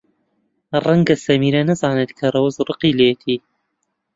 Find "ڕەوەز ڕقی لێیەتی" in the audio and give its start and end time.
2.33-3.37